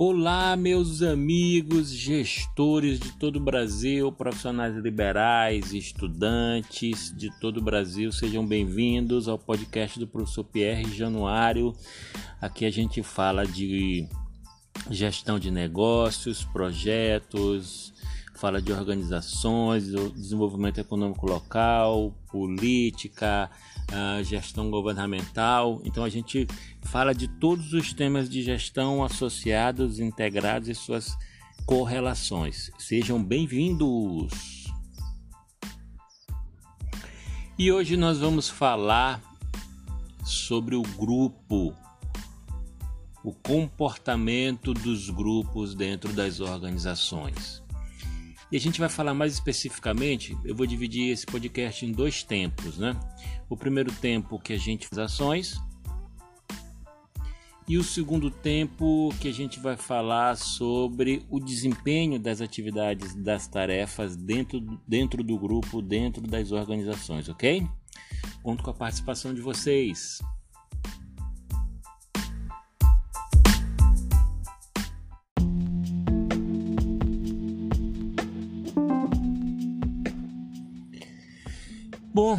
Olá, 0.00 0.54
meus 0.56 1.02
amigos, 1.02 1.90
gestores 1.90 3.00
de 3.00 3.10
todo 3.18 3.34
o 3.34 3.40
Brasil, 3.40 4.12
profissionais 4.12 4.76
liberais, 4.76 5.72
estudantes 5.72 7.12
de 7.16 7.36
todo 7.40 7.56
o 7.56 7.60
Brasil, 7.60 8.12
sejam 8.12 8.46
bem-vindos 8.46 9.26
ao 9.26 9.36
podcast 9.36 9.98
do 9.98 10.06
professor 10.06 10.44
Pierre 10.44 10.84
Januário. 10.94 11.74
Aqui 12.40 12.64
a 12.64 12.70
gente 12.70 13.02
fala 13.02 13.44
de 13.44 14.08
gestão 14.88 15.36
de 15.36 15.50
negócios, 15.50 16.44
projetos, 16.44 17.92
fala 18.36 18.62
de 18.62 18.72
organizações, 18.72 19.88
desenvolvimento 20.14 20.78
econômico 20.78 21.26
local, 21.26 22.14
política, 22.30 23.50
uh, 23.92 24.22
gestão 24.22 24.70
governamental. 24.70 25.80
Então 25.84 26.04
a 26.04 26.08
gente 26.08 26.46
fala 26.82 27.14
de 27.14 27.28
todos 27.28 27.72
os 27.72 27.92
temas 27.92 28.28
de 28.28 28.42
gestão 28.42 29.02
associados, 29.04 30.00
integrados 30.00 30.68
e 30.68 30.74
suas 30.74 31.16
correlações. 31.66 32.70
Sejam 32.78 33.22
bem-vindos! 33.22 34.58
E 37.58 37.72
hoje 37.72 37.96
nós 37.96 38.18
vamos 38.18 38.48
falar 38.48 39.20
sobre 40.24 40.76
o 40.76 40.82
grupo, 40.82 41.74
o 43.24 43.32
comportamento 43.32 44.72
dos 44.72 45.10
grupos 45.10 45.74
dentro 45.74 46.12
das 46.12 46.38
organizações. 46.38 47.62
E 48.50 48.56
a 48.56 48.60
gente 48.60 48.80
vai 48.80 48.88
falar 48.88 49.12
mais 49.12 49.34
especificamente, 49.34 50.36
eu 50.44 50.54
vou 50.54 50.66
dividir 50.66 51.10
esse 51.10 51.26
podcast 51.26 51.84
em 51.84 51.92
dois 51.92 52.22
tempos, 52.22 52.78
né? 52.78 52.98
O 53.48 53.56
primeiro 53.56 53.92
tempo 53.92 54.38
que 54.38 54.54
a 54.54 54.58
gente 54.58 54.86
faz 54.86 54.98
ações 54.98 55.60
e 57.68 57.76
o 57.76 57.84
segundo 57.84 58.30
tempo 58.30 59.10
que 59.20 59.28
a 59.28 59.32
gente 59.32 59.60
vai 59.60 59.76
falar 59.76 60.38
sobre 60.38 61.22
o 61.28 61.38
desempenho 61.38 62.18
das 62.18 62.40
atividades, 62.40 63.14
das 63.14 63.46
tarefas 63.46 64.16
dentro, 64.16 64.58
dentro 64.88 65.22
do 65.22 65.38
grupo, 65.38 65.82
dentro 65.82 66.22
das 66.22 66.50
organizações, 66.50 67.28
ok? 67.28 67.68
Conto 68.42 68.64
com 68.64 68.70
a 68.70 68.74
participação 68.74 69.34
de 69.34 69.42
vocês. 69.42 70.22
Bom, 82.20 82.36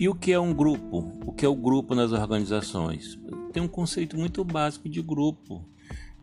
e 0.00 0.08
o 0.08 0.14
que 0.14 0.32
é 0.32 0.40
um 0.40 0.54
grupo? 0.54 1.12
O 1.26 1.32
que 1.32 1.44
é 1.44 1.48
o 1.48 1.54
grupo 1.54 1.94
nas 1.94 2.12
organizações? 2.12 3.20
Tem 3.52 3.62
um 3.62 3.68
conceito 3.68 4.16
muito 4.16 4.42
básico 4.42 4.88
de 4.88 5.02
grupo. 5.02 5.68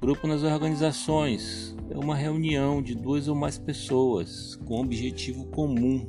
Grupo 0.01 0.25
nas 0.25 0.41
organizações 0.41 1.75
é 1.91 1.95
uma 1.95 2.15
reunião 2.15 2.81
de 2.81 2.95
duas 2.95 3.27
ou 3.27 3.35
mais 3.35 3.59
pessoas 3.59 4.55
com 4.65 4.81
objetivo 4.81 5.45
comum. 5.51 6.03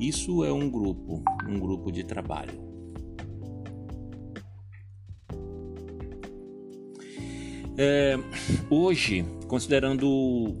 Isso 0.00 0.44
é 0.44 0.52
um 0.52 0.68
grupo, 0.68 1.22
um 1.48 1.56
grupo 1.56 1.92
de 1.92 2.02
trabalho. 2.02 2.66
É, 7.78 8.18
hoje, 8.68 9.24
considerando 9.46 10.08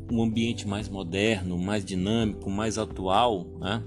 um 0.08 0.22
ambiente 0.22 0.68
mais 0.68 0.88
moderno, 0.88 1.58
mais 1.58 1.84
dinâmico, 1.84 2.48
mais 2.48 2.78
atual, 2.78 3.44
né, 3.58 3.82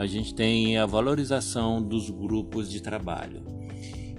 a 0.00 0.06
gente 0.06 0.34
tem 0.34 0.78
a 0.78 0.86
valorização 0.86 1.82
dos 1.82 2.08
grupos 2.08 2.70
de 2.70 2.80
trabalho. 2.80 3.42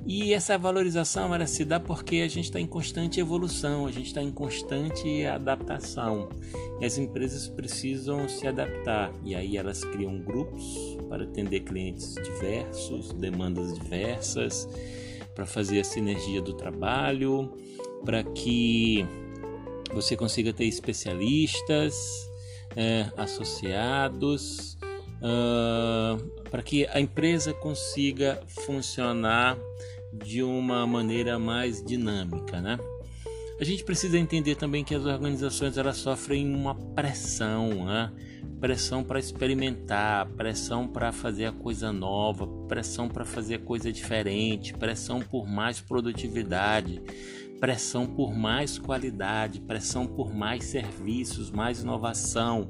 E 0.06 0.32
essa 0.32 0.56
valorização 0.56 1.34
ela 1.34 1.48
se 1.48 1.66
dá 1.66 1.80
porque 1.80 2.18
a 2.18 2.28
gente 2.28 2.46
está 2.46 2.60
em 2.60 2.68
constante 2.68 3.20
evolução, 3.20 3.88
a 3.88 3.92
gente 3.92 4.06
está 4.06 4.22
em 4.22 4.30
constante 4.30 5.25
adaptação. 5.25 6.30
E 6.80 6.86
as 6.86 7.00
empresas 7.00 7.47
precisam 7.47 8.30
se 8.30 8.46
adaptar. 8.46 9.12
E 9.25 9.34
aí 9.34 9.58
elas 9.58 9.84
criam 9.84 10.20
grupos 10.20 10.64
para 11.09 11.24
atender 11.24 11.62
clientes 11.62 12.14
diversos, 12.14 13.12
demandas 13.14 13.74
diversas, 13.74 14.70
para 15.34 15.47
fazer 15.47 15.80
a 15.80 15.84
sinergia 15.84 16.44
do 16.44 16.53
trabalho, 16.53 17.52
para 18.06 18.24
que 18.24 19.03
você 19.91 20.16
consiga 20.16 20.53
ter 20.53 20.66
especialistas, 20.66 21.96
é, 22.75 23.12
associados 23.18 24.78
uh, 25.22 26.42
para 26.50 26.62
que 26.62 26.86
a 26.88 27.00
empresa 27.00 27.54
consiga 27.54 28.42
funcionar 28.48 29.58
de 30.12 30.44
uma 30.44 30.86
maneira 30.86 31.40
mais 31.40 31.84
dinâmica, 31.84 32.59
né? 32.59 32.78
A 33.59 33.64
gente 33.64 33.84
precisa 33.84 34.18
entender 34.18 34.56
também 34.56 34.84
que 34.84 34.96
as 34.96 35.06
organizações 35.06 35.78
elas 35.78 35.98
sofrem 35.98 36.52
uma 36.54 36.74
pressão, 36.74 37.86
né? 37.86 38.12
Pressão 38.59 39.04
para 39.04 39.20
experimentar, 39.20 40.28
pressão 40.30 40.88
para 40.88 41.12
fazer 41.12 41.46
a 41.46 41.52
coisa 41.52 41.92
nova, 41.92 42.48
pressão 42.68 43.08
para 43.08 43.24
fazer 43.24 43.56
a 43.56 43.59
coisa 43.59 43.92
diferente, 43.92 44.74
pressão 44.74 45.20
por 45.20 45.48
mais 45.48 45.80
produtividade, 45.80 47.02
pressão 47.61 48.07
por 48.07 48.33
mais 48.33 48.79
qualidade, 48.79 49.61
pressão 49.61 50.07
por 50.07 50.33
mais 50.33 50.66
serviços, 50.66 51.51
mais 51.51 51.83
inovação. 51.83 52.67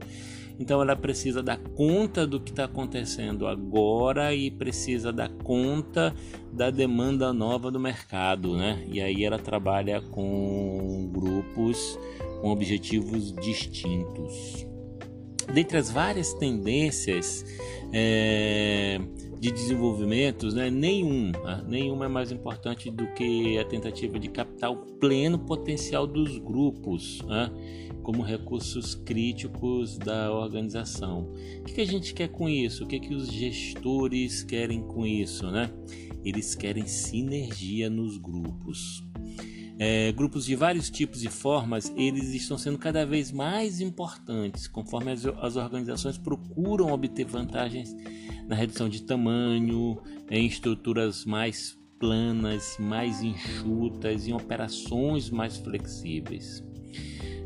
Então 0.59 0.81
ela 0.81 0.95
precisa 0.97 1.41
dar 1.41 1.57
conta 1.57 2.27
do 2.27 2.39
que 2.39 2.51
está 2.51 2.65
acontecendo 2.65 3.47
agora 3.47 4.35
e 4.35 4.51
precisa 4.51 5.11
dar 5.11 5.29
conta 5.29 6.13
da 6.51 6.69
demanda 6.69 7.31
nova 7.31 7.71
do 7.71 7.79
mercado, 7.79 8.55
né? 8.57 8.83
E 8.91 9.01
aí 9.01 9.23
ela 9.23 9.39
trabalha 9.39 10.01
com 10.01 11.09
grupos 11.11 11.97
com 12.41 12.49
objetivos 12.49 13.31
distintos. 13.31 14.67
Dentre 15.53 15.77
as 15.77 15.89
várias 15.89 16.33
tendências 16.33 17.45
é, 17.93 18.99
de 19.41 19.51
desenvolvimento, 19.51 20.53
né, 20.53 20.69
nenhum, 20.69 21.31
né, 21.31 21.65
nenhuma 21.67 22.05
é 22.05 22.07
mais 22.07 22.31
importante 22.31 22.91
do 22.91 23.07
que 23.13 23.57
a 23.57 23.65
tentativa 23.65 24.19
de 24.19 24.29
captar 24.29 24.71
o 24.71 24.77
pleno 24.99 25.39
potencial 25.39 26.05
dos 26.05 26.37
grupos. 26.37 27.23
Né? 27.23 27.51
como 28.03 28.23
recursos 28.23 28.95
críticos 28.95 29.95
da 29.95 30.33
organização. 30.33 31.31
O 31.59 31.63
que, 31.65 31.81
a 31.81 31.85
gente 31.85 32.15
quer 32.15 32.29
com 32.29 32.49
isso? 32.49 32.83
O 32.83 32.87
que, 32.87 32.99
que 32.99 33.13
os 33.13 33.31
gestores 33.31 34.41
querem 34.41 34.81
com 34.81 35.05
isso? 35.05 35.51
Né? 35.51 35.71
Eles 36.25 36.55
querem 36.55 36.87
sinergia 36.87 37.91
nos 37.91 38.17
grupos. 38.17 39.03
É, 39.77 40.11
grupos 40.11 40.45
de 40.45 40.55
vários 40.55 40.89
tipos 40.89 41.23
e 41.23 41.27
formas, 41.27 41.93
eles 41.95 42.33
estão 42.33 42.57
sendo 42.57 42.77
cada 42.77 43.05
vez 43.05 43.31
mais 43.31 43.81
importantes 43.81 44.67
conforme 44.67 45.11
as, 45.11 45.25
as 45.25 45.55
organizações 45.55 46.17
procuram 46.17 46.91
obter 46.91 47.25
vantagens 47.25 47.95
na 48.51 48.57
redução 48.57 48.89
de 48.89 49.03
tamanho, 49.03 49.97
em 50.29 50.45
estruturas 50.45 51.23
mais 51.23 51.79
planas, 51.97 52.75
mais 52.77 53.23
enxutas, 53.23 54.27
em 54.27 54.33
operações 54.33 55.29
mais 55.29 55.55
flexíveis. 55.55 56.61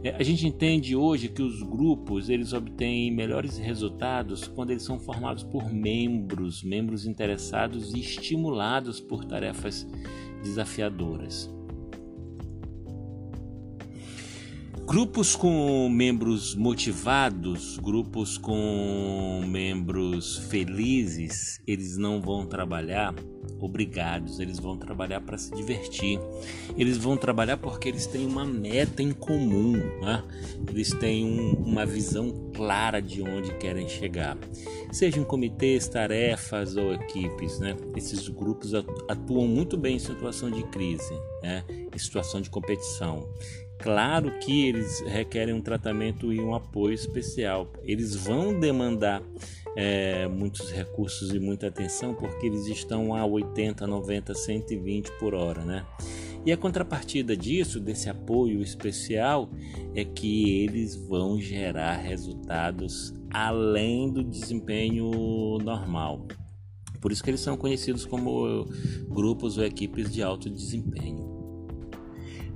É, 0.04 0.16
a 0.16 0.24
gente 0.24 0.48
entende 0.48 0.96
hoje 0.96 1.30
que 1.30 1.44
os 1.44 1.62
grupos 1.62 2.28
eles 2.28 2.54
obtêm 2.54 3.12
melhores 3.12 3.56
resultados 3.60 4.48
quando 4.48 4.72
eles 4.72 4.82
são 4.82 4.98
formados 4.98 5.44
por 5.44 5.72
membros, 5.72 6.64
membros 6.64 7.06
interessados 7.06 7.94
e 7.94 8.00
estimulados 8.00 9.00
por 9.00 9.26
tarefas 9.26 9.88
desafiadoras. 10.42 11.55
Grupos 14.86 15.36
com 15.36 15.90
membros 15.90 16.54
motivados, 16.54 17.78
grupos 17.80 18.38
com 18.38 19.42
membros 19.48 20.38
felizes, 20.50 21.60
eles 21.66 21.98
não 21.98 22.22
vão 22.22 22.46
trabalhar 22.46 23.14
obrigados, 23.60 24.40
eles 24.40 24.60
vão 24.60 24.78
trabalhar 24.78 25.22
para 25.22 25.38
se 25.38 25.54
divertir. 25.56 26.20
Eles 26.78 26.98
vão 26.98 27.18
trabalhar 27.18 27.58
porque 27.58 27.90
eles 27.90 28.06
têm 28.06 28.26
uma 28.26 28.46
meta 28.46 29.02
em 29.02 29.12
comum, 29.12 29.74
né? 30.02 30.24
eles 30.70 30.92
têm 30.92 31.26
um, 31.26 31.54
uma 31.54 31.86
visão 31.86 32.52
clara 32.54 33.02
de 33.02 33.22
onde 33.24 33.54
querem 33.56 33.88
chegar. 33.90 34.38
Sejam 34.92 35.24
comitês, 35.24 35.88
tarefas 35.88 36.78
ou 36.78 36.94
equipes, 36.94 37.60
né? 37.60 37.76
esses 37.96 38.28
grupos 38.28 38.74
atuam 38.76 39.48
muito 39.48 39.78
bem 39.78 39.96
em 39.96 40.00
situação 40.00 40.52
de 40.52 40.64
crise, 40.68 41.14
né? 41.42 41.64
em 41.94 41.98
situação 41.98 42.40
de 42.40 42.50
competição. 42.50 43.28
Claro 43.80 44.32
que 44.40 44.68
eles 44.68 45.02
requerem 45.02 45.54
um 45.54 45.62
tratamento 45.62 46.34
e 46.34 46.40
um 46.40 46.56
apoio 46.56 46.94
especial. 46.94 47.72
Eles 47.84 48.16
vão 48.16 48.60
demandar 48.60 49.22
é, 49.76 50.28
muitos 50.28 50.72
recursos 50.72 51.34
e 51.34 51.40
muita 51.40 51.68
atenção 51.68 52.14
porque 52.14 52.48
eles 52.48 52.66
estão 52.68 53.14
a 53.14 53.26
80, 53.26 53.86
90, 53.86 54.34
120 54.34 55.12
por 55.20 55.34
hora, 55.34 55.64
né? 55.64 55.86
E 56.46 56.52
a 56.52 56.58
contrapartida 56.58 57.36
disso, 57.36 57.80
desse 57.80 58.08
apoio 58.08 58.62
especial, 58.62 59.50
é 59.96 60.06
que 60.06 60.64
eles 60.64 60.96
vão 60.96 61.40
gerar 61.40 61.98
resultados 61.98 63.14
além 63.32 64.12
do 64.12 64.24
desempenho 64.24 65.58
normal. 65.64 66.28
Por 67.02 67.12
isso 67.12 67.24
que 67.24 67.32
eles 67.32 67.42
são 67.42 67.58
conhecidos 67.58 68.06
como 68.06 68.66
grupos 69.10 69.58
ou 69.58 69.66
equipes 69.66 70.14
de 70.14 70.22
alto 70.22 70.50
desempenho. 70.50 71.35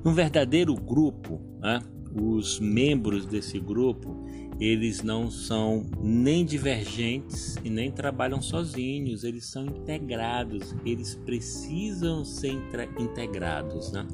Um 0.04 0.14
verdadeiro 0.14 0.74
grupo, 0.76 1.42
né? 1.60 1.82
os 2.16 2.60
membros 2.60 3.26
desse 3.26 3.60
grupo, 3.60 4.16
eles 4.60 5.02
não 5.02 5.32
são 5.32 5.86
nem 6.02 6.44
divergentes 6.44 7.56
e 7.64 7.70
nem 7.70 7.92
trabalham 7.92 8.42
sozinhos, 8.42 9.24
eles 9.24 9.46
são 9.46 9.66
integrados, 9.66 10.76
eles 10.86 11.16
precisam 11.16 12.26
ser 12.26 12.52
integrados, 12.98 13.92
né? 13.92 14.06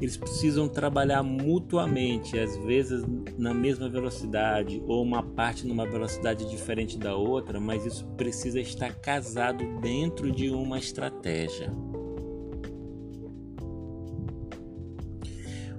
Eles 0.00 0.16
precisam 0.16 0.68
trabalhar 0.68 1.22
mutuamente, 1.22 2.38
às 2.38 2.56
vezes 2.58 3.04
na 3.38 3.54
mesma 3.54 3.88
velocidade 3.88 4.82
ou 4.86 5.02
uma 5.02 5.22
parte 5.22 5.66
numa 5.66 5.86
velocidade 5.86 6.48
diferente 6.50 6.98
da 6.98 7.16
outra, 7.16 7.60
mas 7.60 7.86
isso 7.86 8.04
precisa 8.16 8.60
estar 8.60 8.92
casado 8.96 9.64
dentro 9.80 10.30
de 10.30 10.50
uma 10.50 10.78
estratégia. 10.78 11.72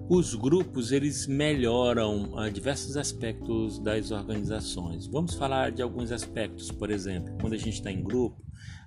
Os 0.08 0.36
grupos 0.36 0.92
eles 0.92 1.26
melhoram 1.26 2.32
uh, 2.34 2.52
diversos 2.52 2.96
aspectos 2.96 3.80
das 3.80 4.12
organizações. 4.12 5.08
Vamos 5.08 5.34
falar 5.34 5.72
de 5.72 5.82
alguns 5.82 6.12
aspectos, 6.12 6.72
por 6.72 6.92
exemplo, 6.92 7.36
quando 7.42 7.54
a 7.54 7.58
gente 7.58 7.74
está 7.74 7.92
em 7.92 8.04
grupo, 8.04 8.40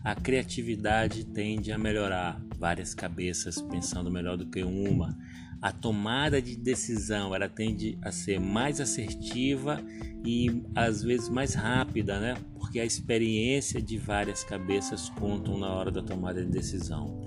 a 0.05 0.15
criatividade 0.15 1.25
tende 1.25 1.73
a 1.73 1.79
melhorar, 1.79 2.41
várias 2.56 2.94
cabeças 2.94 3.61
pensando 3.61 4.12
melhor 4.12 4.37
do 4.37 4.47
que 4.47 4.62
uma. 4.62 5.19
A 5.60 5.72
tomada 5.72 6.40
de 6.40 6.56
decisão 6.56 7.34
ela 7.34 7.49
tende 7.49 7.99
a 8.02 8.12
ser 8.12 8.38
mais 8.38 8.81
assertiva 8.81 9.82
e 10.25 10.62
às 10.75 11.02
vezes 11.02 11.28
mais 11.28 11.55
rápida, 11.55 12.20
né? 12.20 12.37
Porque 12.55 12.78
a 12.78 12.84
experiência 12.84 13.82
de 13.82 13.99
várias 13.99 14.44
cabeças 14.44 15.08
contam 15.10 15.58
na 15.58 15.69
hora 15.69 15.90
da 15.90 16.02
tomada 16.02 16.44
de 16.44 16.50
decisão. 16.50 17.22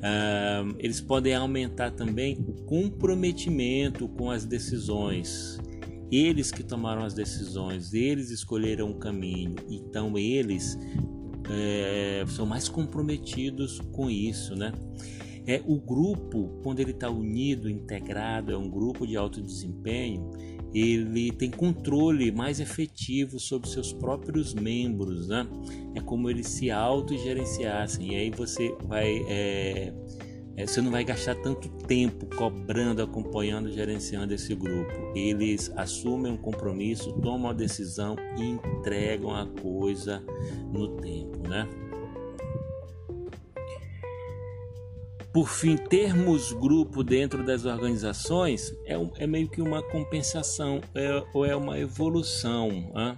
Uh, 0.00 0.74
eles 0.78 1.00
podem 1.00 1.34
aumentar 1.34 1.90
também 1.90 2.44
o 2.46 2.64
comprometimento 2.64 4.08
com 4.08 4.30
as 4.30 4.44
decisões. 4.44 5.58
Eles 6.10 6.50
que 6.50 6.62
tomaram 6.62 7.04
as 7.04 7.14
decisões, 7.14 7.94
eles 7.94 8.30
escolheram 8.30 8.90
o 8.90 8.94
caminho, 8.94 9.54
então 9.70 10.18
eles 10.18 10.76
é, 11.48 12.24
são 12.26 12.44
mais 12.44 12.68
comprometidos 12.68 13.80
com 13.92 14.10
isso, 14.10 14.56
né? 14.56 14.72
É 15.46 15.62
o 15.66 15.78
grupo, 15.78 16.60
quando 16.62 16.80
ele 16.80 16.92
está 16.92 17.10
unido, 17.10 17.68
integrado, 17.68 18.52
é 18.52 18.56
um 18.56 18.68
grupo 18.68 19.06
de 19.06 19.16
alto 19.16 19.40
desempenho, 19.40 20.30
ele 20.72 21.32
tem 21.32 21.50
controle 21.50 22.30
mais 22.30 22.60
efetivo 22.60 23.40
sobre 23.40 23.68
seus 23.68 23.92
próprios 23.92 24.54
membros, 24.54 25.28
né? 25.28 25.46
É 25.94 26.00
como 26.00 26.30
eles 26.30 26.46
se 26.46 26.70
autogerenciassem. 26.70 28.12
E 28.12 28.14
aí 28.14 28.30
você 28.30 28.74
vai. 28.86 29.24
É, 29.28 29.92
é, 30.56 30.66
você 30.66 30.80
não 30.80 30.90
vai 30.90 31.02
gastar 31.04 31.36
tanto 31.36 31.68
tempo 31.86 32.26
cobrando, 32.36 33.02
acompanhando, 33.02 33.72
gerenciando 33.72 34.34
esse 34.34 34.54
grupo. 34.54 34.92
Eles 35.14 35.72
assumem 35.74 36.32
um 36.32 36.36
compromisso, 36.36 37.12
tomam 37.14 37.50
a 37.50 37.54
decisão 37.54 38.14
e 38.38 38.44
entregam 38.44 39.34
a 39.34 39.46
coisa 39.46 40.22
no 40.72 40.96
tempo, 40.98 41.48
né? 41.48 41.68
Por 45.32 45.48
fim, 45.48 45.76
termos 45.76 46.52
grupo 46.52 47.04
dentro 47.04 47.44
das 47.44 47.64
organizações 47.64 48.74
é, 48.84 48.98
um, 48.98 49.12
é 49.16 49.28
meio 49.28 49.48
que 49.48 49.62
uma 49.62 49.80
compensação 49.80 50.80
é, 50.92 51.22
ou 51.32 51.46
é 51.46 51.54
uma 51.54 51.78
evolução. 51.78 52.68
Né? 52.68 53.14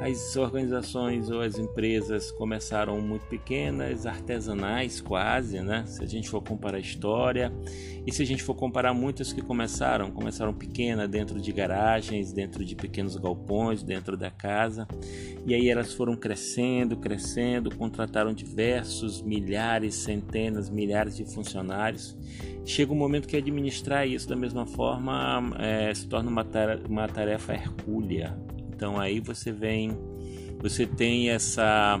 As 0.00 0.36
organizações 0.36 1.30
ou 1.30 1.40
as 1.40 1.58
empresas 1.58 2.30
começaram 2.30 3.00
muito 3.00 3.26
pequenas, 3.26 4.04
artesanais 4.06 5.00
quase, 5.00 5.60
né? 5.60 5.84
Se 5.86 6.02
a 6.02 6.06
gente 6.06 6.28
for 6.28 6.42
comparar 6.42 6.76
a 6.76 6.80
história, 6.80 7.52
e 8.06 8.12
se 8.12 8.22
a 8.22 8.26
gente 8.26 8.42
for 8.42 8.54
comparar 8.54 8.92
muitas 8.92 9.32
que 9.32 9.40
começaram, 9.40 10.10
começaram 10.10 10.52
pequenas 10.52 11.08
dentro 11.08 11.40
de 11.40 11.50
garagens, 11.50 12.32
dentro 12.32 12.64
de 12.64 12.74
pequenos 12.76 13.16
galpões, 13.16 13.82
dentro 13.82 14.16
da 14.16 14.30
casa, 14.30 14.86
e 15.46 15.54
aí 15.54 15.68
elas 15.68 15.94
foram 15.94 16.14
crescendo, 16.14 16.96
crescendo, 16.96 17.74
contrataram 17.74 18.32
diversos 18.32 19.22
milhares, 19.22 19.94
centenas, 19.94 20.68
milhares 20.68 21.16
de 21.16 21.24
funcionários. 21.24 22.16
Chega 22.64 22.92
um 22.92 22.96
momento 22.96 23.26
que 23.26 23.36
administrar 23.36 24.06
isso 24.06 24.28
da 24.28 24.36
mesma 24.36 24.66
forma 24.66 25.54
é, 25.58 25.94
se 25.94 26.06
torna 26.06 26.28
uma 26.28 27.08
tarefa 27.08 27.54
hercúlea 27.54 28.36
então 28.76 29.00
aí 29.00 29.20
você 29.20 29.50
vem, 29.50 29.96
você 30.60 30.86
tem 30.86 31.30
essa 31.30 31.98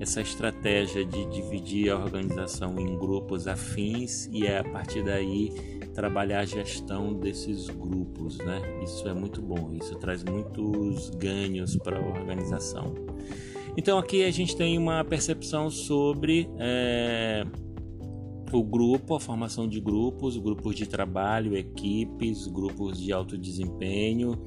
essa 0.00 0.20
estratégia 0.20 1.04
de 1.04 1.24
dividir 1.26 1.90
a 1.90 1.96
organização 1.96 2.78
em 2.80 2.98
grupos 2.98 3.46
afins 3.46 4.28
e 4.32 4.44
é 4.44 4.58
a 4.58 4.64
partir 4.64 5.04
daí 5.04 5.52
trabalhar 5.94 6.40
a 6.40 6.44
gestão 6.44 7.14
desses 7.14 7.68
grupos, 7.68 8.38
né? 8.38 8.60
Isso 8.82 9.08
é 9.08 9.14
muito 9.14 9.40
bom, 9.40 9.72
isso 9.72 9.94
traz 9.94 10.24
muitos 10.24 11.10
ganhos 11.10 11.76
para 11.76 11.96
a 11.96 12.00
organização. 12.00 12.92
Então 13.76 13.96
aqui 13.96 14.24
a 14.24 14.30
gente 14.32 14.56
tem 14.56 14.76
uma 14.76 15.04
percepção 15.04 15.70
sobre 15.70 16.50
é, 16.58 17.46
o 18.52 18.62
grupo, 18.64 19.14
a 19.14 19.20
formação 19.20 19.68
de 19.68 19.80
grupos, 19.80 20.36
grupos 20.36 20.74
de 20.74 20.86
trabalho, 20.86 21.56
equipes, 21.56 22.48
grupos 22.48 23.00
de 23.00 23.12
alto 23.12 23.38
desempenho 23.38 24.42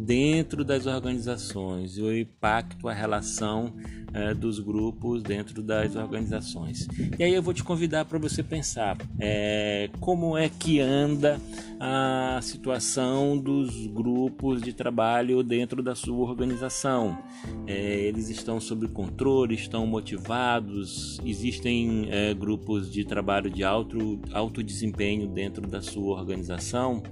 dentro 0.00 0.64
das 0.64 0.86
organizações 0.86 1.98
e 1.98 2.02
o 2.02 2.16
impacto, 2.16 2.88
a 2.88 2.94
relação 2.94 3.74
é, 4.12 4.34
dos 4.34 4.58
grupos 4.58 5.22
dentro 5.22 5.62
das 5.62 5.94
organizações. 5.94 6.88
E 7.18 7.22
aí 7.22 7.34
eu 7.34 7.42
vou 7.42 7.52
te 7.52 7.62
convidar 7.62 8.04
para 8.06 8.18
você 8.18 8.42
pensar 8.42 8.96
é, 9.18 9.90
como 10.00 10.36
é 10.36 10.48
que 10.48 10.80
anda 10.80 11.38
a 11.78 12.40
situação 12.42 13.36
dos 13.38 13.86
grupos 13.86 14.62
de 14.62 14.72
trabalho 14.72 15.42
dentro 15.42 15.82
da 15.82 15.94
sua 15.94 16.28
organização. 16.28 17.18
É, 17.66 18.00
eles 18.00 18.28
estão 18.30 18.58
sob 18.58 18.88
controle, 18.88 19.54
estão 19.54 19.86
motivados, 19.86 21.20
existem 21.24 22.08
grupos 22.38 22.90
de 22.90 23.04
trabalho 23.04 23.50
de 23.50 23.62
alto, 23.62 24.18
alto 24.32 24.62
desempenho 24.62 25.28
dentro 25.28 25.66
da 25.66 25.80
sua 25.80 26.18
organização. 26.18 27.02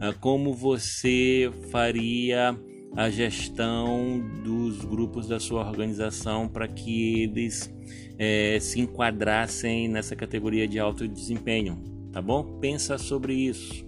Ah, 0.00 0.12
como 0.12 0.52
você 0.52 1.50
faria 1.70 2.56
a 2.96 3.10
gestão 3.10 4.20
dos 4.42 4.84
grupos 4.84 5.28
da 5.28 5.38
sua 5.38 5.66
organização 5.66 6.48
para 6.48 6.66
que 6.66 7.22
eles 7.22 7.72
é, 8.18 8.58
se 8.60 8.80
enquadrassem 8.80 9.88
nessa 9.88 10.16
categoria 10.16 10.66
de 10.66 10.78
alto 10.78 11.06
desempenho, 11.06 11.82
tá 12.12 12.22
bom? 12.22 12.58
Pensa 12.58 12.96
sobre 12.96 13.34
isso. 13.34 13.86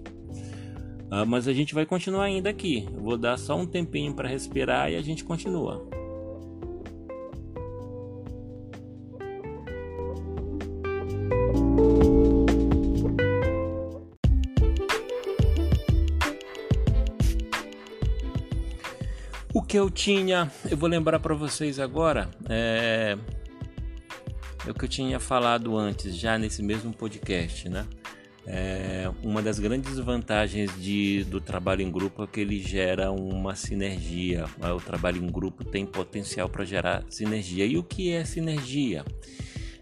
Ah, 1.10 1.24
mas 1.24 1.48
a 1.48 1.52
gente 1.52 1.74
vai 1.74 1.86
continuar 1.86 2.24
ainda 2.24 2.50
aqui. 2.50 2.86
Eu 2.92 3.02
vou 3.02 3.16
dar 3.16 3.38
só 3.38 3.58
um 3.58 3.66
tempinho 3.66 4.14
para 4.14 4.28
respirar 4.28 4.92
e 4.92 4.96
a 4.96 5.00
gente 5.00 5.24
continua. 5.24 5.88
Eu 19.78 19.88
tinha, 19.88 20.50
eu 20.68 20.76
vou 20.76 20.88
lembrar 20.88 21.20
para 21.20 21.34
vocês 21.34 21.78
agora, 21.78 22.28
é, 22.48 23.16
é, 24.66 24.70
o 24.70 24.74
que 24.74 24.84
eu 24.84 24.88
tinha 24.88 25.20
falado 25.20 25.76
antes, 25.76 26.16
já 26.16 26.36
nesse 26.36 26.62
mesmo 26.62 26.92
podcast, 26.92 27.68
né? 27.68 27.86
É, 28.50 29.10
uma 29.22 29.42
das 29.42 29.58
grandes 29.58 29.98
vantagens 29.98 30.70
de, 30.80 31.22
do 31.24 31.38
trabalho 31.38 31.82
em 31.82 31.90
grupo 31.90 32.24
é 32.24 32.26
que 32.26 32.40
ele 32.40 32.58
gera 32.58 33.12
uma 33.12 33.54
sinergia. 33.54 34.46
Né? 34.58 34.72
O 34.72 34.80
trabalho 34.80 35.22
em 35.22 35.26
grupo 35.26 35.64
tem 35.64 35.84
potencial 35.84 36.48
para 36.48 36.64
gerar 36.64 37.04
sinergia. 37.10 37.66
E 37.66 37.76
o 37.76 37.82
que 37.82 38.10
é 38.10 38.24
sinergia? 38.24 39.04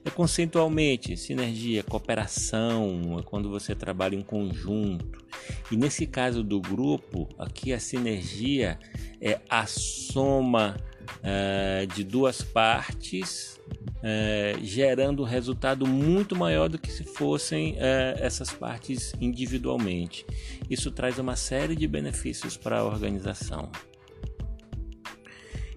É 0.06 0.10
conceitualmente 0.10 1.16
sinergia, 1.16 1.82
cooperação, 1.82 3.16
é 3.18 3.22
quando 3.24 3.50
você 3.50 3.74
trabalha 3.74 4.14
em 4.14 4.22
conjunto. 4.22 5.18
E 5.68 5.76
nesse 5.76 6.06
caso 6.06 6.44
do 6.44 6.60
grupo, 6.60 7.28
aqui 7.36 7.72
a 7.72 7.80
sinergia 7.80 8.78
é 9.20 9.40
a 9.50 9.66
soma 9.66 10.76
é, 11.24 11.86
de 11.92 12.04
duas 12.04 12.40
partes, 12.40 13.60
é, 14.00 14.54
gerando 14.62 15.24
um 15.24 15.26
resultado 15.26 15.84
muito 15.88 16.36
maior 16.36 16.68
do 16.68 16.78
que 16.78 16.92
se 16.92 17.02
fossem 17.02 17.74
é, 17.76 18.16
essas 18.20 18.52
partes 18.52 19.12
individualmente. 19.20 20.24
Isso 20.70 20.92
traz 20.92 21.18
uma 21.18 21.34
série 21.34 21.74
de 21.74 21.88
benefícios 21.88 22.56
para 22.56 22.78
a 22.78 22.84
organização. 22.84 23.72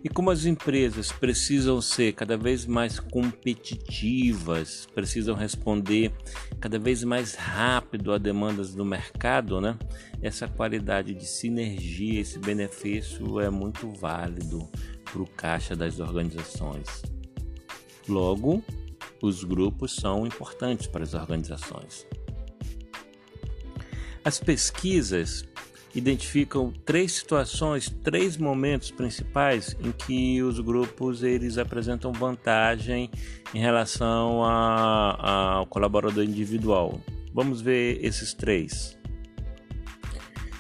E 0.02 0.08
como 0.08 0.32
as 0.32 0.46
empresas 0.46 1.12
precisam 1.12 1.82
ser 1.82 2.14
cada 2.14 2.38
vez 2.38 2.66
mais 2.66 3.02
competitivas, 3.02 4.88
precisam 4.96 5.36
responder 5.36 6.14
cada 6.62 6.80
vez 6.80 7.04
mais 7.04 7.36
rápido 7.36 8.14
a 8.14 8.18
demandas 8.18 8.74
do 8.74 8.86
mercado, 8.86 9.60
né? 9.60 9.78
Essa 10.22 10.48
qualidade 10.48 11.14
de 11.14 11.26
sinergia, 11.26 12.22
esse 12.22 12.40
benefício 12.40 13.42
é 13.42 13.50
muito 13.50 13.90
válido 13.92 14.70
para 15.04 15.22
o 15.22 15.28
caixa 15.28 15.76
das 15.76 16.00
organizações. 16.00 17.04
Logo, 18.08 18.64
os 19.22 19.44
grupos 19.44 19.96
são 19.96 20.26
importantes 20.26 20.88
para 20.88 21.04
as 21.04 21.14
organizações. 21.14 22.08
As 24.24 24.40
pesquisas 24.40 25.44
identificam 25.96 26.72
três 26.86 27.14
situações, 27.14 27.90
três 28.04 28.38
momentos 28.38 28.92
principais 28.92 29.76
em 29.84 29.92
que 29.92 30.42
os 30.42 30.60
grupos 30.60 31.24
eles 31.24 31.58
apresentam 31.58 32.12
vantagem 32.12 33.10
em 33.54 33.60
relação 33.60 34.44
a, 34.44 35.56
ao 35.58 35.66
colaborador 35.66 36.24
individual. 36.24 37.00
Vamos 37.34 37.62
ver 37.62 38.04
esses 38.04 38.34
três. 38.34 38.98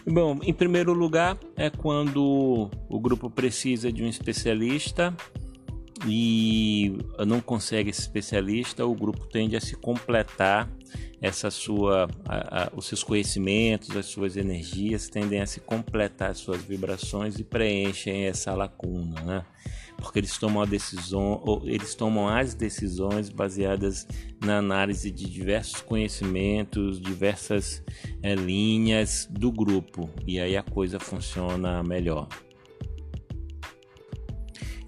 Bom, 0.07 0.39
em 0.41 0.53
primeiro 0.53 0.93
lugar 0.93 1.37
é 1.55 1.69
quando 1.69 2.69
o 2.89 2.99
grupo 2.99 3.29
precisa 3.29 3.91
de 3.91 4.03
um 4.03 4.07
especialista 4.07 5.15
e 6.07 6.97
não 7.27 7.41
consegue 7.41 7.89
esse 7.89 8.01
especialista, 8.01 8.85
o 8.85 8.95
grupo 8.95 9.25
tende 9.27 9.55
a 9.55 9.61
se 9.61 9.75
completar 9.75 10.69
essa 11.21 11.51
sua 11.51 12.07
a, 12.25 12.63
a, 12.63 12.71
os 12.75 12.85
seus 12.85 13.03
conhecimentos, 13.03 13.95
as 13.95 14.05
suas 14.05 14.37
energias 14.37 15.09
tendem 15.09 15.41
a 15.41 15.45
se 15.45 15.59
completar 15.59 16.31
as 16.31 16.37
suas 16.37 16.63
vibrações 16.63 17.37
e 17.39 17.43
preenchem 17.43 18.25
essa 18.25 18.53
lacuna, 18.53 19.21
né? 19.21 19.45
Porque 19.97 20.19
eles 20.19 20.37
tomam 20.37 20.63
a 20.63 20.65
decisão, 20.65 21.61
eles 21.65 21.93
tomam 21.93 22.29
as 22.29 22.53
decisões 22.53 23.27
baseadas 23.27 24.07
na 24.41 24.57
análise 24.59 25.11
de 25.11 25.29
diversos 25.29 25.81
conhecimentos, 25.81 27.01
diversas 27.01 27.83
é, 28.23 28.33
linhas 28.33 29.27
do 29.29 29.51
grupo 29.51 30.09
e 30.25 30.39
aí 30.39 30.55
a 30.55 30.63
coisa 30.63 31.01
funciona 31.01 31.83
melhor. 31.83 32.29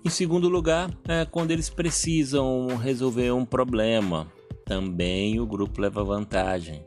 Em 0.03 0.10
segundo 0.10 0.50
lugar, 0.50 0.89
é 1.08 1.25
quando 1.25 1.51
eles 1.51 1.70
precisam 1.70 2.75
resolver 2.75 3.31
um 3.31 3.46
problema, 3.46 4.31
também 4.65 5.39
o 5.39 5.46
grupo 5.46 5.79
leva 5.79 6.03
vantagem. 6.03 6.84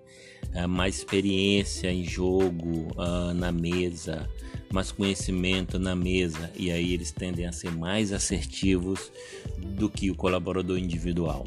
É, 0.53 0.67
mais 0.67 0.99
experiência 0.99 1.93
em 1.93 2.05
jogo 2.05 2.89
uh, 2.97 3.33
na 3.35 3.51
mesa, 3.51 4.29
mais 4.73 4.93
conhecimento 4.93 5.79
na 5.79 5.95
mesa, 5.95 6.51
e 6.57 6.71
aí 6.71 6.93
eles 6.93 7.13
tendem 7.13 7.47
a 7.47 7.53
ser 7.53 7.71
mais 7.73 8.13
assertivos 8.13 9.13
do 9.59 9.89
que 9.89 10.11
o 10.11 10.15
colaborador 10.15 10.79
individual. 10.79 11.47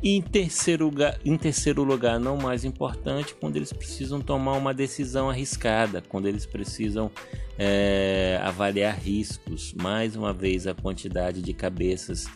E 0.00 0.16
em 0.16 0.22
terceiro, 0.22 0.84
lugar, 0.84 1.18
em 1.24 1.36
terceiro 1.36 1.82
lugar, 1.82 2.20
não 2.20 2.36
mais 2.36 2.64
importante, 2.64 3.34
quando 3.34 3.56
eles 3.56 3.72
precisam 3.72 4.20
tomar 4.20 4.52
uma 4.52 4.72
decisão 4.72 5.28
arriscada, 5.28 6.00
quando 6.00 6.28
eles 6.28 6.46
precisam 6.46 7.10
é, 7.58 8.38
avaliar 8.42 8.96
riscos, 8.96 9.74
mais 9.74 10.14
uma 10.14 10.32
vez 10.32 10.68
a 10.68 10.74
quantidade 10.74 11.42
de 11.42 11.52
cabeças 11.52 12.26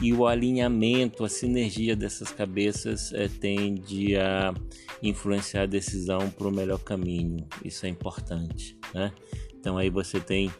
e 0.00 0.12
o 0.12 0.26
alinhamento, 0.28 1.24
a 1.24 1.28
sinergia 1.28 1.96
dessas 1.96 2.30
cabeças 2.30 3.12
é, 3.12 3.26
tende 3.26 4.16
a 4.16 4.54
influenciar 5.02 5.62
a 5.62 5.66
decisão 5.66 6.30
para 6.30 6.46
o 6.46 6.52
melhor 6.52 6.78
caminho. 6.78 7.44
Isso 7.64 7.84
é 7.84 7.88
importante. 7.88 8.78
Né? 8.94 9.12
Então 9.58 9.76
aí 9.76 9.90
você 9.90 10.20
tem 10.20 10.52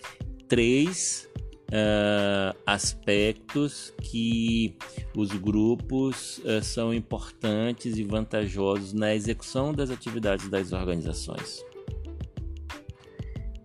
três 0.49 1.28
uh, 1.69 2.57
aspectos 2.67 3.93
que 4.03 4.77
os 5.17 5.31
grupos 5.33 6.39
uh, 6.39 6.63
são 6.63 6.93
importantes 6.93 7.97
e 7.97 8.03
vantajosos 8.03 8.93
na 8.93 9.15
execução 9.15 9.73
das 9.73 9.91
atividades 9.91 10.49
das 10.49 10.73
organizações. 10.73 11.65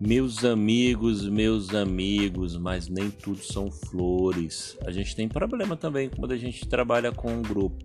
Meus 0.00 0.44
amigos, 0.44 1.26
meus 1.26 1.74
amigos, 1.74 2.58
mas 2.58 2.88
nem 2.88 3.10
tudo 3.10 3.38
são 3.38 3.70
flores. 3.70 4.76
A 4.84 4.90
gente 4.90 5.16
tem 5.16 5.28
problema 5.28 5.76
também 5.76 6.10
quando 6.10 6.32
a 6.32 6.36
gente 6.36 6.66
trabalha 6.68 7.10
com 7.10 7.32
um 7.32 7.42
grupo. 7.42 7.84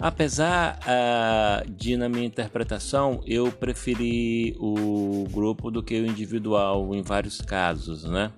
Apesar 0.00 0.78
uh, 0.78 1.70
de, 1.72 1.96
na 1.96 2.08
minha 2.08 2.24
interpretação, 2.24 3.20
eu 3.26 3.50
preferi 3.50 4.56
o 4.60 5.26
grupo 5.30 5.72
do 5.72 5.82
que 5.82 6.00
o 6.00 6.06
individual 6.06 6.94
em 6.94 7.02
vários 7.02 7.40
casos, 7.40 8.04
né? 8.04 8.32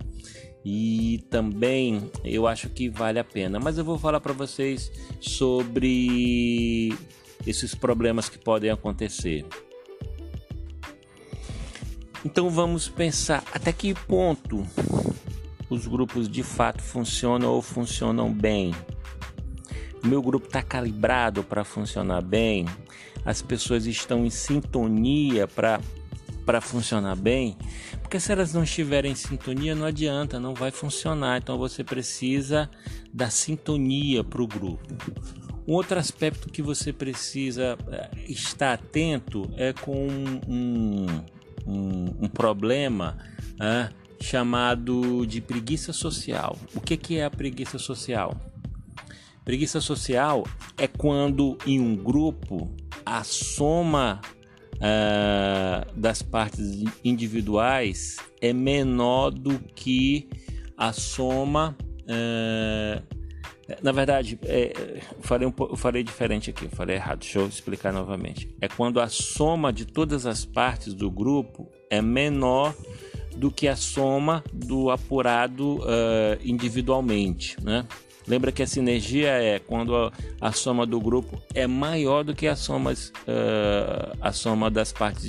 E 0.64 1.24
também 1.30 2.10
eu 2.24 2.46
acho 2.46 2.68
que 2.68 2.88
vale 2.88 3.18
a 3.18 3.24
pena. 3.24 3.58
Mas 3.58 3.78
eu 3.78 3.84
vou 3.84 3.98
falar 3.98 4.20
para 4.20 4.32
vocês 4.32 4.90
sobre 5.20 6.94
esses 7.46 7.74
problemas 7.74 8.28
que 8.28 8.38
podem 8.38 8.70
acontecer. 8.70 9.46
Então 12.24 12.50
vamos 12.50 12.88
pensar 12.88 13.42
até 13.52 13.72
que 13.72 13.94
ponto 13.94 14.66
os 15.70 15.86
grupos 15.86 16.28
de 16.28 16.42
fato 16.42 16.82
funcionam 16.82 17.50
ou 17.50 17.62
funcionam 17.62 18.30
bem. 18.30 18.74
O 20.02 20.06
meu 20.06 20.20
grupo 20.20 20.46
está 20.46 20.62
calibrado 20.62 21.42
para 21.42 21.64
funcionar 21.64 22.22
bem, 22.22 22.66
as 23.24 23.40
pessoas 23.40 23.86
estão 23.86 24.24
em 24.24 24.30
sintonia 24.30 25.46
para 25.46 25.80
para 26.50 26.60
funcionar 26.60 27.14
bem, 27.14 27.56
porque 28.02 28.18
se 28.18 28.32
elas 28.32 28.52
não 28.52 28.64
estiverem 28.64 29.12
em 29.12 29.14
sintonia, 29.14 29.72
não 29.72 29.86
adianta, 29.86 30.40
não 30.40 30.52
vai 30.52 30.72
funcionar. 30.72 31.38
Então 31.38 31.56
você 31.56 31.84
precisa 31.84 32.68
da 33.14 33.30
sintonia 33.30 34.24
para 34.24 34.42
o 34.42 34.48
grupo. 34.48 34.82
Um 35.64 35.74
outro 35.74 35.96
aspecto 35.96 36.50
que 36.50 36.60
você 36.60 36.92
precisa 36.92 37.78
eh, 37.92 38.10
estar 38.28 38.72
atento 38.72 39.48
é 39.56 39.72
com 39.72 40.08
um, 40.08 41.06
um, 41.68 42.16
um 42.22 42.28
problema 42.28 43.16
chamado 44.20 45.24
de 45.24 45.40
preguiça 45.40 45.92
social. 45.92 46.58
O 46.74 46.80
que, 46.80 46.96
que 46.96 47.18
é 47.18 47.26
a 47.26 47.30
preguiça 47.30 47.78
social? 47.78 48.36
Preguiça 49.44 49.80
social 49.80 50.44
é 50.76 50.88
quando 50.88 51.56
em 51.64 51.78
um 51.78 51.94
grupo 51.94 52.74
a 53.06 53.22
soma 53.22 54.20
uh, 54.80 55.92
das 55.94 56.22
partes 56.22 56.82
individuais 57.04 58.16
é 58.40 58.52
menor 58.52 59.30
do 59.30 59.58
que 59.58 60.28
a 60.76 60.92
soma. 60.92 61.76
Uh, 62.02 63.20
na 63.82 63.92
verdade, 63.92 64.38
é, 64.44 64.72
eu, 65.16 65.22
falei 65.22 65.46
um, 65.46 65.52
eu 65.58 65.76
falei 65.76 66.02
diferente 66.02 66.50
aqui, 66.50 66.64
eu 66.64 66.70
falei 66.70 66.96
errado, 66.96 67.20
deixa 67.20 67.38
eu 67.38 67.46
explicar 67.46 67.92
novamente. 67.92 68.52
É 68.60 68.66
quando 68.66 69.00
a 69.00 69.08
soma 69.08 69.72
de 69.72 69.84
todas 69.84 70.26
as 70.26 70.44
partes 70.44 70.92
do 70.92 71.08
grupo 71.10 71.70
é 71.88 72.02
menor 72.02 72.74
do 73.36 73.50
que 73.50 73.68
a 73.68 73.76
soma 73.76 74.42
do 74.52 74.90
apurado 74.90 75.76
uh, 75.76 76.40
individualmente, 76.42 77.56
né? 77.62 77.86
Lembra 78.30 78.52
que 78.52 78.62
a 78.62 78.66
sinergia 78.66 79.28
é 79.30 79.58
quando 79.58 79.96
a, 79.96 80.12
a 80.40 80.52
soma 80.52 80.86
do 80.86 81.00
grupo 81.00 81.42
é 81.52 81.66
maior 81.66 82.22
do 82.22 82.32
que 82.32 82.46
a, 82.46 82.54
somas, 82.54 83.08
uh, 83.26 84.16
a 84.20 84.30
soma 84.30 84.70
das 84.70 84.92
partes 84.92 85.24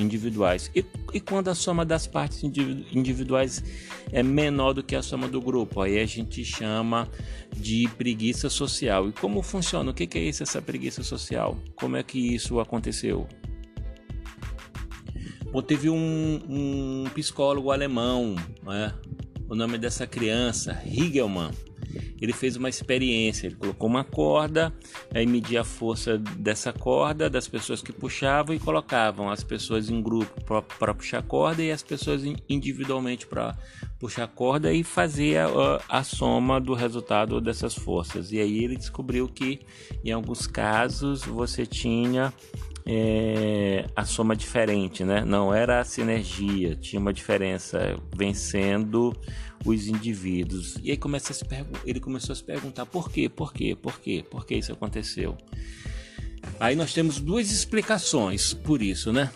individuais. 0.00 0.70
E, 0.74 0.82
e, 1.12 1.20
quando 1.20 1.48
a 1.48 1.54
soma 1.54 1.84
das 1.84 2.06
partes 2.06 2.42
individuais 2.42 3.62
é 4.10 4.22
menor 4.22 4.72
do 4.72 4.82
que 4.82 4.96
a 4.96 5.02
soma 5.02 5.28
do 5.28 5.42
grupo, 5.42 5.82
aí 5.82 5.98
a 5.98 6.06
gente 6.06 6.42
chama 6.42 7.06
de 7.54 7.86
preguiça 7.98 8.48
social. 8.48 9.10
E 9.10 9.12
como 9.12 9.42
funciona? 9.42 9.90
O 9.90 9.94
que, 9.94 10.06
que 10.06 10.16
é 10.16 10.22
isso, 10.22 10.42
essa 10.42 10.62
preguiça 10.62 11.02
social? 11.02 11.54
Como 11.76 11.98
é 11.98 12.02
que 12.02 12.34
isso 12.34 12.60
aconteceu? 12.60 13.28
Bom, 15.52 15.60
teve 15.60 15.90
um, 15.90 16.40
um 16.48 17.04
psicólogo 17.14 17.70
alemão, 17.70 18.36
né? 18.62 18.94
o 19.50 19.54
nome 19.54 19.76
dessa 19.76 20.06
criança, 20.06 20.82
Higelmann 20.86 21.50
ele 22.20 22.32
fez 22.32 22.56
uma 22.56 22.68
experiência. 22.68 23.46
Ele 23.46 23.56
colocou 23.56 23.88
uma 23.88 24.04
corda, 24.04 24.72
aí 25.12 25.26
media 25.26 25.60
a 25.60 25.64
força 25.64 26.18
dessa 26.18 26.72
corda, 26.72 27.28
das 27.28 27.48
pessoas 27.48 27.82
que 27.82 27.92
puxavam 27.92 28.54
e 28.54 28.58
colocavam 28.58 29.30
as 29.30 29.42
pessoas 29.42 29.90
em 29.90 30.02
grupo 30.02 30.32
para 30.78 30.94
puxar 30.94 31.18
a 31.18 31.22
corda 31.22 31.62
e 31.62 31.70
as 31.70 31.82
pessoas 31.82 32.22
individualmente 32.48 33.26
para 33.26 33.56
puxar 33.98 34.24
a 34.24 34.28
corda 34.28 34.72
e 34.72 34.84
fazia 34.84 35.46
a, 35.46 35.98
a 35.98 36.04
soma 36.04 36.60
do 36.60 36.74
resultado 36.74 37.40
dessas 37.40 37.74
forças. 37.74 38.32
E 38.32 38.40
aí 38.40 38.64
ele 38.64 38.76
descobriu 38.76 39.28
que 39.28 39.60
em 40.04 40.12
alguns 40.12 40.46
casos 40.46 41.24
você 41.24 41.66
tinha 41.66 42.32
é, 42.90 43.84
a 43.94 44.06
soma 44.06 44.34
diferente, 44.34 45.04
né? 45.04 45.22
Não 45.22 45.52
era 45.54 45.80
a 45.80 45.84
sinergia, 45.84 46.74
tinha 46.74 46.98
uma 46.98 47.12
diferença 47.12 48.00
vencendo 48.16 49.14
os 49.62 49.86
indivíduos. 49.86 50.76
E 50.82 50.90
aí 50.90 50.96
começa 50.96 51.34
ele 51.84 52.00
começou 52.00 52.32
a 52.32 52.36
se 52.36 52.42
perguntar 52.42 52.86
por 52.86 53.12
quê, 53.12 53.28
por 53.28 53.52
quê, 53.52 53.76
por 53.76 54.00
quê, 54.00 54.24
por 54.28 54.46
que 54.46 54.54
isso 54.54 54.72
aconteceu. 54.72 55.36
Aí 56.58 56.74
nós 56.74 56.94
temos 56.94 57.20
duas 57.20 57.52
explicações 57.52 58.54
por 58.54 58.80
isso, 58.80 59.12
né? 59.12 59.30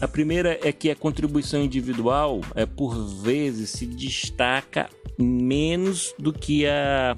A 0.00 0.08
primeira 0.08 0.58
é 0.62 0.72
que 0.72 0.90
a 0.90 0.96
contribuição 0.96 1.62
individual 1.62 2.40
é 2.54 2.64
por 2.64 2.94
vezes 3.20 3.68
se 3.70 3.84
destaca 3.84 4.88
menos 5.18 6.14
do 6.18 6.32
que 6.32 6.66
a 6.66 7.14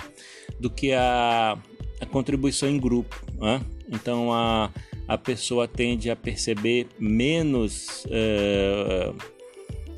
do 0.59 0.69
que 0.69 0.93
a, 0.93 1.57
a 2.00 2.07
contribuição 2.07 2.69
em 2.69 2.81
grupo, 2.81 3.14
né? 3.38 3.61
Então 3.90 4.33
a 4.33 4.71
a 5.09 5.16
pessoa 5.16 5.69
tende 5.69 6.11
a 6.11 6.16
perceber 6.16 6.88
menos 6.99 8.05
uh, 8.07 9.16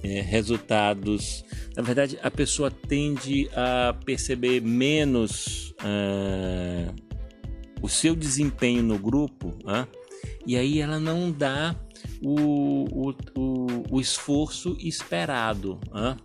é, 0.02 0.20
resultados. 0.20 1.44
Na 1.74 1.82
verdade, 1.82 2.18
a 2.22 2.30
pessoa 2.30 2.70
tende 2.70 3.48
a 3.54 3.94
perceber 4.04 4.60
menos 4.60 5.74
uh, 5.80 6.94
o 7.80 7.88
seu 7.88 8.14
desempenho 8.14 8.82
no 8.82 8.98
grupo, 8.98 9.56
né? 9.64 9.88
e 10.46 10.56
aí 10.56 10.80
ela 10.80 11.00
não 11.00 11.30
dá 11.30 11.74
o, 12.20 13.08
o, 13.08 13.14
o, 13.34 13.66
o 13.90 14.00
esforço 14.00 14.76
esperado. 14.78 15.80
Né? 15.92 16.16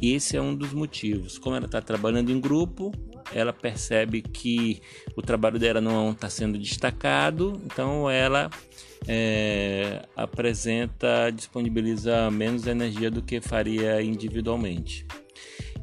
Esse 0.00 0.36
é 0.36 0.40
um 0.40 0.54
dos 0.54 0.72
motivos. 0.72 1.36
Como 1.36 1.54
ela 1.54 1.66
está 1.66 1.82
trabalhando 1.82 2.30
em 2.30 2.40
grupo, 2.40 2.90
ela 3.32 3.52
percebe 3.52 4.22
que 4.22 4.80
o 5.16 5.22
trabalho 5.22 5.58
dela 5.58 5.80
não 5.80 6.12
está 6.12 6.28
sendo 6.28 6.58
destacado, 6.58 7.60
então 7.64 8.10
ela 8.10 8.50
é, 9.06 10.02
apresenta, 10.16 11.30
disponibiliza 11.30 12.30
menos 12.30 12.66
energia 12.66 13.10
do 13.10 13.22
que 13.22 13.40
faria 13.40 14.02
individualmente. 14.02 15.06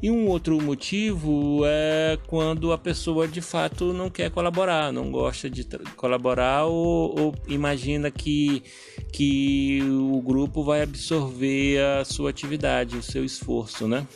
E 0.02 0.10
um 0.10 0.28
outro 0.28 0.60
motivo 0.60 1.62
é 1.64 2.18
quando 2.26 2.70
a 2.70 2.76
pessoa 2.76 3.26
de 3.26 3.40
fato 3.40 3.94
não 3.94 4.10
quer 4.10 4.30
colaborar, 4.30 4.92
não 4.92 5.10
gosta 5.10 5.48
de 5.48 5.64
colaborar 5.96 6.66
ou, 6.66 7.18
ou, 7.18 7.34
imagina 7.48 8.10
que, 8.10 8.62
que 9.10 9.80
o 9.82 10.20
grupo 10.20 10.62
vai 10.62 10.82
absorver 10.82 11.80
a 11.82 12.04
sua 12.04 12.28
atividade, 12.28 12.96
o 12.96 13.02
seu 13.02 13.24
esforço, 13.24 13.88
né? 13.88 14.06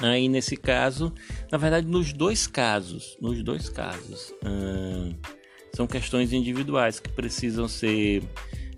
Aí 0.00 0.28
nesse 0.28 0.56
caso, 0.56 1.12
na 1.50 1.58
verdade, 1.58 1.86
nos 1.86 2.12
dois 2.12 2.46
casos, 2.46 3.16
nos 3.20 3.42
dois 3.42 3.68
casos, 3.68 4.32
hum, 4.44 5.14
são 5.74 5.86
questões 5.86 6.32
individuais 6.32 7.00
que 7.00 7.08
precisam 7.08 7.68
ser 7.68 8.22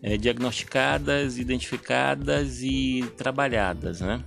é, 0.03 0.17
diagnosticadas, 0.17 1.39
identificadas 1.39 2.63
e 2.63 3.05
trabalhadas, 3.17 4.01
né? 4.01 4.25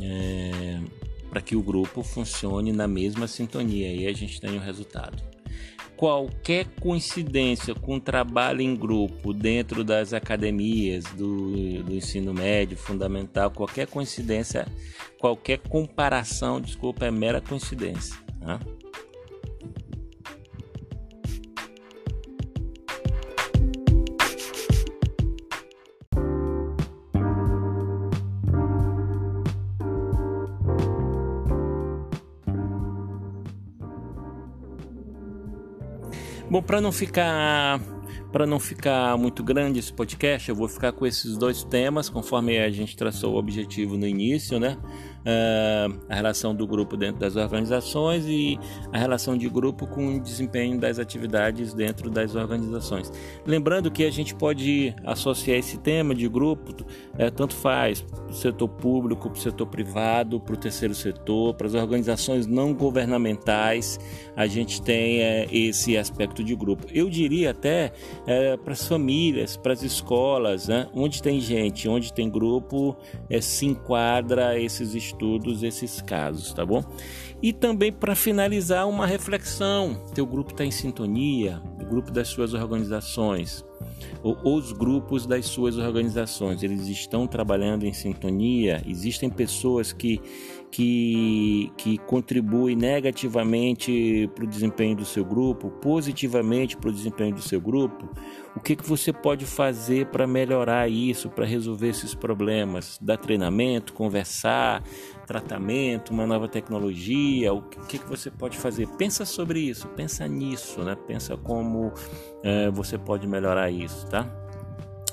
É, 0.00 0.80
para 1.28 1.42
que 1.42 1.54
o 1.54 1.62
grupo 1.62 2.02
funcione 2.02 2.72
na 2.72 2.88
mesma 2.88 3.26
sintonia 3.26 3.92
e 3.92 4.06
a 4.06 4.12
gente 4.12 4.40
tenha 4.40 4.58
o 4.58 4.64
resultado. 4.64 5.22
Qualquer 5.98 6.64
coincidência 6.80 7.74
com 7.74 7.98
trabalho 7.98 8.60
em 8.60 8.74
grupo 8.76 9.34
dentro 9.34 9.82
das 9.82 10.12
academias 10.12 11.04
do, 11.16 11.82
do 11.82 11.92
ensino 11.92 12.32
médio, 12.32 12.76
fundamental, 12.78 13.50
qualquer 13.50 13.88
coincidência, 13.88 14.64
qualquer 15.18 15.58
comparação, 15.58 16.60
desculpa, 16.60 17.04
é 17.04 17.10
mera 17.10 17.40
coincidência. 17.40 18.16
Né? 18.40 18.60
Bom, 36.58 36.62
para 36.62 36.80
não 36.80 36.90
ficar 36.90 37.80
para 38.32 38.44
não 38.44 38.58
ficar 38.58 39.16
muito 39.16 39.44
grande 39.44 39.78
esse 39.78 39.92
podcast, 39.92 40.48
eu 40.48 40.56
vou 40.56 40.68
ficar 40.68 40.90
com 40.90 41.06
esses 41.06 41.36
dois 41.36 41.62
temas, 41.62 42.08
conforme 42.08 42.58
a 42.58 42.68
gente 42.68 42.96
traçou 42.96 43.34
o 43.34 43.38
objetivo 43.38 43.96
no 43.96 44.04
início, 44.04 44.58
né? 44.58 44.76
Uh, 45.18 45.98
a 46.08 46.14
relação 46.14 46.54
do 46.54 46.66
grupo 46.66 46.96
dentro 46.96 47.20
das 47.20 47.36
organizações 47.36 48.24
e 48.26 48.58
a 48.92 48.98
relação 48.98 49.36
de 49.36 49.48
grupo 49.48 49.86
com 49.86 50.16
o 50.16 50.20
desempenho 50.20 50.78
das 50.78 50.98
atividades 50.98 51.72
dentro 51.74 52.10
das 52.10 52.34
organizações. 52.34 53.12
Lembrando 53.46 53.90
que 53.90 54.04
a 54.04 54.10
gente 54.10 54.34
pode 54.34 54.94
associar 55.04 55.58
esse 55.58 55.78
tema 55.78 56.14
de 56.14 56.28
grupo, 56.28 56.74
é, 57.16 57.30
tanto 57.30 57.54
faz 57.54 58.02
para 58.02 58.26
o 58.30 58.34
setor 58.34 58.68
público, 58.68 59.30
para 59.30 59.38
o 59.38 59.40
setor 59.40 59.66
privado, 59.66 60.40
para 60.40 60.54
o 60.54 60.56
terceiro 60.56 60.94
setor, 60.94 61.54
para 61.54 61.66
as 61.66 61.74
organizações 61.74 62.46
não 62.46 62.74
governamentais, 62.74 63.98
a 64.36 64.46
gente 64.46 64.80
tem 64.82 65.20
é, 65.20 65.46
esse 65.50 65.96
aspecto 65.96 66.42
de 66.44 66.54
grupo. 66.54 66.86
Eu 66.92 67.08
diria 67.08 67.50
até 67.50 67.92
é, 68.26 68.56
para 68.56 68.72
as 68.72 68.86
famílias, 68.86 69.56
para 69.56 69.72
as 69.72 69.82
escolas, 69.82 70.68
né? 70.68 70.88
onde 70.94 71.22
tem 71.22 71.40
gente, 71.40 71.88
onde 71.88 72.12
tem 72.12 72.30
grupo, 72.30 72.96
se 73.40 73.66
enquadra 73.66 74.58
esses 74.58 74.94
estudos 75.08 75.62
esses 75.62 76.00
casos, 76.00 76.52
tá 76.52 76.64
bom? 76.64 76.84
E 77.40 77.52
também 77.52 77.92
para 77.92 78.14
finalizar 78.14 78.88
uma 78.88 79.06
reflexão, 79.06 80.04
teu 80.14 80.26
grupo 80.26 80.50
está 80.50 80.64
em 80.64 80.70
sintonia, 80.70 81.62
o 81.80 81.86
grupo 81.86 82.10
das 82.10 82.28
suas 82.28 82.52
organizações, 82.52 83.64
ou 84.22 84.36
os 84.56 84.72
grupos 84.72 85.24
das 85.24 85.46
suas 85.46 85.76
organizações, 85.76 86.62
eles 86.62 86.88
estão 86.88 87.26
trabalhando 87.26 87.84
em 87.84 87.92
sintonia, 87.92 88.82
existem 88.86 89.30
pessoas 89.30 89.92
que 89.92 90.20
que, 90.70 91.72
que 91.76 91.98
contribui 91.98 92.76
negativamente 92.76 94.30
para 94.34 94.44
o 94.44 94.46
desempenho 94.46 94.96
do 94.96 95.04
seu 95.04 95.24
grupo, 95.24 95.70
positivamente 95.70 96.76
para 96.76 96.90
o 96.90 96.92
desempenho 96.92 97.34
do 97.34 97.42
seu 97.42 97.60
grupo, 97.60 98.08
o 98.54 98.60
que, 98.60 98.76
que 98.76 98.86
você 98.86 99.12
pode 99.12 99.46
fazer 99.46 100.06
para 100.06 100.26
melhorar 100.26 100.88
isso, 100.88 101.30
para 101.30 101.46
resolver 101.46 101.88
esses 101.88 102.14
problemas? 102.14 102.98
Dar 103.00 103.16
treinamento, 103.16 103.92
conversar, 103.92 104.82
tratamento, 105.28 106.10
uma 106.10 106.26
nova 106.26 106.48
tecnologia, 106.48 107.52
o 107.52 107.60
que, 107.60 107.98
que 107.98 108.06
você 108.06 108.30
pode 108.30 108.56
fazer? 108.56 108.88
Pensa 108.96 109.26
sobre 109.26 109.60
isso, 109.60 109.86
pensa 109.88 110.26
nisso, 110.26 110.80
né? 110.82 110.96
pensa 111.06 111.36
como 111.36 111.92
é, 112.42 112.70
você 112.70 112.96
pode 112.96 113.26
melhorar 113.26 113.70
isso, 113.70 114.06
tá? 114.08 114.26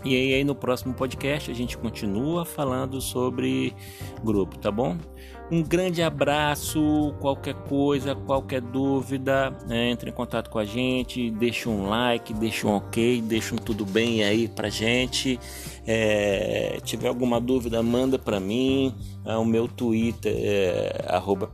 E 0.06 0.16
aí, 0.16 0.44
no 0.44 0.54
próximo 0.54 0.94
podcast 0.94 1.50
a 1.50 1.54
gente 1.56 1.76
continua 1.76 2.46
falando 2.46 3.02
sobre 3.02 3.74
grupo, 4.24 4.56
tá 4.56 4.70
bom? 4.70 4.96
Um 5.52 5.64
grande 5.64 6.04
abraço, 6.04 7.16
qualquer 7.20 7.56
coisa, 7.56 8.14
qualquer 8.14 8.62
dúvida, 8.62 9.50
né, 9.68 9.90
entre 9.90 10.12
em 10.12 10.14
contato 10.14 10.52
com 10.52 10.60
a 10.60 10.66
gente, 10.66 11.32
deixa 11.32 11.70
um 11.70 11.90
like, 11.90 12.36
deixa 12.36 12.68
um 12.68 12.76
ok, 12.76 13.20
deixa 13.20 13.56
um 13.56 13.58
tudo 13.58 13.84
bem 13.84 14.24
aí 14.24 14.48
pra 14.48 14.70
gente. 14.70 15.40
É, 15.88 16.78
tiver 16.84 17.08
alguma 17.08 17.42
dúvida, 17.42 17.82
manda 17.82 18.20
para 18.20 18.40
mim. 18.40 18.94
É, 19.26 19.36
o 19.36 19.46
meu 19.46 19.68
Twitter 19.68 20.36
é 20.36 21.06
arroba 21.08 21.50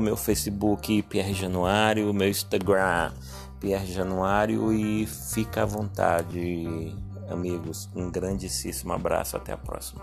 meu 0.00 0.16
Facebook 0.16 1.02
Pierre 1.02 1.34
Januário, 1.34 2.14
meu 2.14 2.30
Instagram 2.30 3.12
Pierre 3.60 3.86
Januário 3.86 4.72
e 4.72 5.06
fica 5.06 5.62
à 5.62 5.66
vontade, 5.66 6.94
amigos. 7.30 7.88
Um 7.94 8.10
grandíssimo 8.10 8.92
abraço, 8.92 9.36
até 9.36 9.52
a 9.52 9.56
próxima. 9.56 10.02